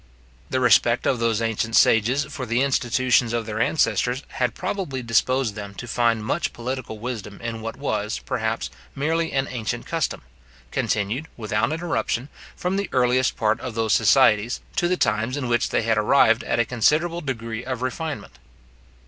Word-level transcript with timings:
The 0.49 0.59
respect 0.59 1.05
of 1.05 1.19
those 1.19 1.43
ancient 1.43 1.75
sages 1.75 2.25
for 2.25 2.47
the 2.47 2.63
institutions 2.63 3.33
of 3.33 3.45
their 3.45 3.61
ancestors 3.61 4.23
had 4.41 4.55
probably 4.55 5.03
disposed 5.03 5.53
them 5.53 5.75
to 5.75 5.87
find 5.87 6.25
much 6.25 6.53
political 6.53 6.97
wisdom 6.97 7.39
in 7.39 7.61
what 7.61 7.77
was, 7.77 8.17
perhaps, 8.17 8.71
merely 8.95 9.31
an 9.31 9.47
ancient 9.47 9.85
custom, 9.85 10.23
continued, 10.71 11.27
without 11.37 11.71
interruption, 11.71 12.29
from 12.55 12.77
the 12.77 12.89
earliest 12.91 13.37
period 13.37 13.59
of 13.59 13.75
those 13.75 13.93
societies, 13.93 14.59
to 14.75 14.87
the 14.87 14.97
times 14.97 15.37
in 15.37 15.47
which 15.47 15.69
they 15.69 15.83
had 15.83 15.99
arrived 15.99 16.43
at 16.45 16.57
a 16.57 16.65
considerable 16.65 17.21
degree 17.21 17.63
of 17.63 17.83
refinement. 17.83 18.39